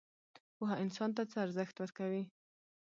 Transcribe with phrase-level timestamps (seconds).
[0.55, 2.23] پوهه انسان ته څه ارزښت ورکوي؟